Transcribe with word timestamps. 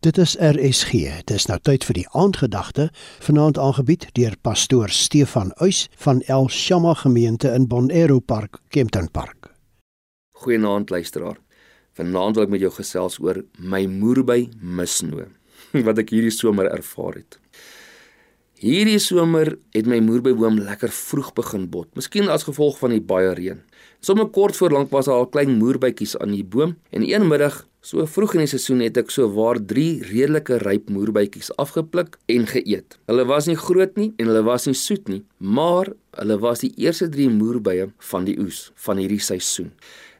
Dit 0.00 0.16
is 0.18 0.32
RSG. 0.40 0.92
Dis 1.28 1.44
nou 1.44 1.58
tyd 1.60 1.82
vir 1.84 1.98
die 1.98 2.06
aandgedagte, 2.16 2.86
vanaand 3.20 3.58
aangebied 3.60 4.06
deur 4.16 4.32
pastoor 4.40 4.88
Stefan 4.88 5.50
Uys 5.60 5.82
van 6.00 6.22
El 6.24 6.48
Shama 6.48 6.94
gemeente 6.96 7.50
in 7.52 7.66
Bonero 7.68 8.16
Park, 8.24 8.62
Kempton 8.72 9.10
Park. 9.12 9.50
Goeienaand 10.40 10.88
luisteraar. 10.88 11.36
Vanaand 12.00 12.40
wil 12.40 12.46
ek 12.46 12.54
met 12.56 12.64
jou 12.64 12.72
gesels 12.78 13.20
oor 13.20 13.42
my 13.60 13.82
moerby 13.92 14.46
misnoë 14.64 15.28
wat 15.90 16.00
ek 16.00 16.16
hierdie 16.16 16.32
somer 16.32 16.72
ervaar 16.72 17.20
het. 17.20 17.36
Hierdie 18.64 19.02
somer 19.04 19.52
het 19.76 19.84
my 19.84 20.00
moerbeiboom 20.04 20.62
lekker 20.64 20.96
vroeg 20.96 21.34
begin 21.36 21.68
bot, 21.68 21.92
miskien 21.92 22.32
as 22.32 22.48
gevolg 22.48 22.80
van 22.80 22.96
die 22.96 23.04
baie 23.04 23.36
reën. 23.36 23.60
Sommige 24.00 24.32
kort 24.32 24.56
voor 24.56 24.80
lank 24.80 24.96
was 24.96 25.12
daar 25.12 25.26
al 25.26 25.28
klein 25.28 25.58
moerbytjies 25.60 26.16
aan 26.16 26.32
die 26.32 26.44
boom 26.44 26.78
en 26.88 27.04
een 27.04 27.28
middag 27.28 27.66
So 27.80 28.04
vroeg 28.04 28.34
in 28.36 28.42
die 28.42 28.50
seisoen 28.50 28.82
het 28.84 28.98
ek 29.00 29.08
so 29.08 29.24
waar 29.32 29.56
3 29.56 30.02
redelike 30.10 30.58
ryp 30.60 30.90
moerbytjies 30.92 31.48
afgepluk 31.62 32.18
en 32.28 32.42
geëet. 32.50 32.98
Hulle 33.08 33.24
was 33.24 33.46
nie 33.48 33.56
groot 33.56 33.94
nie 33.96 34.10
en 34.20 34.28
hulle 34.28 34.42
was 34.44 34.66
nie 34.68 34.76
soet 34.76 35.08
nie, 35.08 35.22
maar 35.40 35.88
hulle 36.18 36.36
was 36.42 36.60
die 36.60 36.74
eerste 36.76 37.08
3 37.08 37.30
moerbye 37.32 37.86
van 38.10 38.26
die 38.28 38.34
oes 38.42 38.66
van 38.84 39.00
hierdie 39.00 39.22
seisoen. 39.24 39.70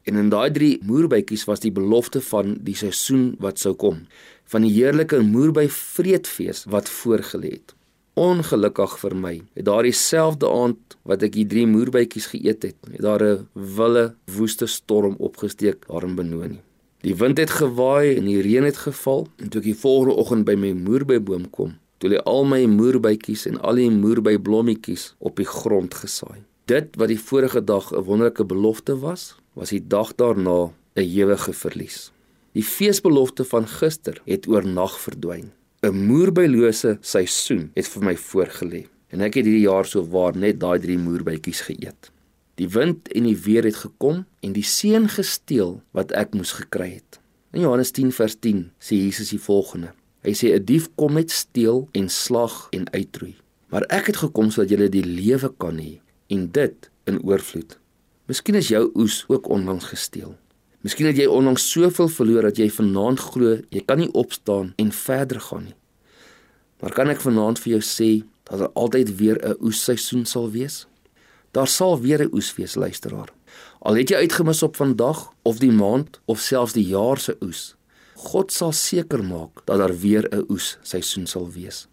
En 0.08 0.16
in 0.22 0.30
daai 0.32 0.48
3 0.56 0.70
moerbytjies 0.88 1.44
was 1.50 1.60
die 1.60 1.72
belofte 1.76 2.22
van 2.30 2.56
die 2.64 2.78
seisoen 2.80 3.34
wat 3.44 3.60
sou 3.60 3.74
kom, 3.76 4.06
van 4.48 4.64
die 4.64 4.72
heerlike 4.78 5.20
moerby 5.20 5.66
vreedfees 5.68 6.64
wat 6.72 6.88
voorgelê 6.88 7.52
het. 7.58 7.76
Ongelukkig 8.16 8.96
vir 9.04 9.18
my, 9.26 9.34
het 9.60 9.68
daardie 9.68 9.92
selfde 9.92 10.48
aand 10.48 10.96
wat 11.04 11.28
ek 11.28 11.36
die 11.36 11.46
3 11.52 11.68
moerbytjies 11.76 12.32
geëet 12.32 12.70
het, 12.70 12.80
het 12.96 13.04
daar 13.04 13.20
'n 13.20 13.46
wille 13.76 14.08
woeste 14.32 14.66
storm 14.66 15.20
opgesteek 15.20 15.84
daar 15.92 16.08
in 16.08 16.16
Benoni. 16.16 16.60
Die 17.00 17.14
wind 17.16 17.38
het 17.40 17.50
gewaai 17.56 18.16
en 18.18 18.26
die 18.28 18.42
reën 18.44 18.64
het 18.64 18.76
geval 18.76 19.22
en 19.40 19.48
toe 19.48 19.62
ek 19.62 19.70
die 19.70 19.78
volgende 19.82 20.18
oggend 20.20 20.44
by 20.44 20.52
my 20.60 20.74
moerbeiboom 20.76 21.46
kom, 21.48 21.78
toe 21.96 22.10
lê 22.12 22.18
al 22.28 22.44
my 22.44 22.58
moerbytjies 22.68 23.46
en 23.48 23.56
al 23.64 23.80
die 23.80 23.88
moerbeiblommetjies 23.94 25.14
op 25.18 25.40
die 25.40 25.48
grond 25.48 25.96
gesaai. 25.96 26.42
Dit 26.68 26.98
wat 27.00 27.08
die 27.08 27.18
vorige 27.18 27.64
dag 27.64 27.88
'n 27.92 28.04
wonderlike 28.04 28.44
belofte 28.44 28.98
was, 29.00 29.40
was 29.56 29.72
die 29.72 29.80
dag 29.80 30.12
daarna 30.14 30.72
'n 30.96 31.00
ewige 31.00 31.52
verlies. 31.52 32.12
Die 32.52 32.64
feesbelofte 32.64 33.44
van 33.44 33.66
gister 33.66 34.20
het 34.26 34.46
oor 34.46 34.66
nag 34.66 35.00
verdwyn. 35.00 35.52
'n 35.82 36.06
Moerbeilose 36.06 36.98
seisoen 37.00 37.70
het 37.74 37.88
vir 37.88 38.04
my 38.04 38.16
voorgelê 38.16 38.86
en 39.08 39.20
ek 39.20 39.34
het 39.34 39.44
hierdie 39.44 39.68
jaar 39.68 39.86
so 39.86 40.04
waar 40.04 40.36
net 40.36 40.60
daai 40.60 40.78
3 40.78 40.98
moerbytjies 40.98 41.60
geëet. 41.60 42.12
Die 42.54 42.68
wind 42.68 43.08
en 43.12 43.22
die 43.22 43.36
weer 43.36 43.64
het 43.64 43.76
gekom 43.76 44.24
en 44.40 44.52
die 44.52 44.66
seën 44.66 45.08
gesteel 45.08 45.80
wat 45.96 46.12
ek 46.12 46.34
moes 46.34 46.52
gekry 46.52 46.94
het. 46.94 47.20
In 47.52 47.60
Johannes 47.60 47.90
10 47.90 48.12
vers 48.12 48.36
10 48.38 48.70
sê 48.78 48.98
Jesus 49.00 49.30
die 49.30 49.42
volgende. 49.42 49.92
Hy 50.22 50.34
sê 50.36 50.54
'n 50.54 50.64
dief 50.64 50.88
kom 50.94 51.14
net 51.14 51.30
steel 51.30 51.88
en 51.92 52.08
slag 52.08 52.68
en 52.70 52.90
uitroei. 52.92 53.36
Maar 53.68 53.82
ek 53.88 54.06
het 54.06 54.16
gekom 54.16 54.50
sodat 54.50 54.70
jy 54.70 54.88
die 54.88 55.06
lewe 55.06 55.52
kan 55.58 55.78
hê 55.78 56.00
en 56.28 56.50
dit 56.50 56.90
in 57.04 57.22
oorvloed. 57.22 57.78
Miskien 58.26 58.54
is 58.54 58.68
jou 58.68 58.90
oes 58.94 59.24
ook 59.28 59.48
onlangs 59.48 59.84
gesteel. 59.84 60.36
Miskien 60.80 61.06
het 61.06 61.16
jy 61.16 61.26
onlangs 61.26 61.70
soveel 61.70 62.08
verloor 62.08 62.42
dat 62.42 62.56
jy 62.56 62.70
vanaand 62.70 63.20
glo 63.20 63.58
jy 63.68 63.82
kan 63.84 63.98
nie 63.98 64.12
opstaan 64.12 64.72
en 64.76 64.92
verder 64.92 65.40
gaan 65.40 65.64
nie. 65.64 65.74
Maar 66.80 66.94
kan 66.96 67.08
ek 67.08 67.20
vanaand 67.20 67.58
vir 67.60 67.72
jou 67.72 67.82
sê 67.84 68.10
dat 68.48 68.58
daar 68.58 68.72
altyd 68.74 69.16
weer 69.16 69.38
'n 69.42 69.56
oesseisoen 69.60 70.24
sal 70.24 70.50
wees? 70.50 70.86
Daar 71.50 71.68
sal 71.68 72.00
weer 72.00 72.22
'n 72.22 72.34
oesfees 72.34 72.74
luisteraar. 72.74 73.32
Al 73.78 73.94
het 73.94 74.08
jy 74.08 74.16
uitgemis 74.16 74.62
op 74.62 74.76
vandag 74.76 75.32
of 75.42 75.58
die 75.58 75.72
maand 75.72 76.20
of 76.24 76.38
selfs 76.38 76.72
die 76.72 76.86
jaar 76.86 77.18
se 77.18 77.36
oes. 77.40 77.74
God 78.14 78.52
sal 78.52 78.72
seker 78.72 79.24
maak 79.24 79.62
dat 79.64 79.78
daar 79.78 79.98
weer 79.98 80.28
'n 80.30 80.44
oes 80.48 80.78
seisoen 80.82 81.26
sal 81.26 81.50
wees. 81.50 81.88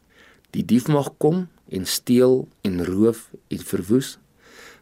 Die 0.49 0.66
dief 0.66 0.88
mag 0.88 1.14
kom 1.17 1.47
en 1.69 1.86
steel 1.86 2.47
en 2.61 2.86
roof 2.86 3.30
en 3.47 3.59
verwoes, 3.59 4.17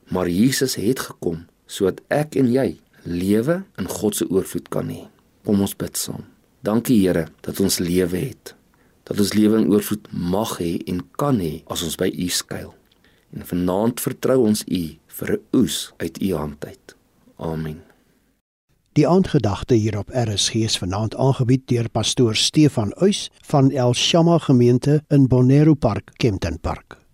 maar 0.10 0.30
Jesus 0.30 0.76
het 0.76 1.00
gekom 1.00 1.46
sodat 1.66 2.02
ek 2.08 2.36
en 2.36 2.52
jy 2.52 2.78
lewe 3.04 3.64
in 3.78 3.88
God 3.88 4.16
se 4.16 4.30
oorvloed 4.30 4.70
kan 4.70 4.90
hê. 4.90 5.08
Kom 5.46 5.62
ons 5.62 5.76
bid 5.76 5.98
saam. 5.98 6.26
Dankie 6.66 7.08
Here 7.08 7.28
dat 7.42 7.60
ons 7.60 7.80
lewe 7.80 8.18
het. 8.18 8.56
Dat 9.04 9.20
ons 9.20 9.34
lewe 9.34 9.58
in 9.58 9.70
oorvloed 9.70 10.08
mag 10.12 10.58
hê 10.58 10.78
en 10.90 11.04
kan 11.12 11.40
hê 11.40 11.62
as 11.68 11.84
ons 11.84 11.96
by 11.96 12.10
U 12.10 12.30
skuil. 12.30 12.74
En 13.36 13.46
vanaand 13.46 14.02
vertrou 14.02 14.38
ons 14.48 14.64
U 14.68 14.98
vir 15.18 15.32
'n 15.32 15.42
oes 15.52 15.94
uit 15.98 16.22
U 16.22 16.34
hand 16.34 16.66
uit. 16.66 16.96
Amen. 17.36 17.84
Die 18.96 19.08
aandgedagte 19.08 19.74
hier 19.74 19.98
op 19.98 20.10
RSG 20.10 20.54
is 20.54 20.78
vanaand 20.78 21.16
aangebied 21.16 21.68
deur 21.68 21.90
pastoor 21.90 22.36
Stefan 22.36 22.94
Uys 23.02 23.32
van 23.42 23.72
El 23.72 23.94
Shama 23.94 24.38
gemeente 24.38 25.04
in 25.08 25.28
Bonero 25.28 25.74
Park, 25.74 26.12
Kempton 26.16 26.60
Park. 26.60 27.05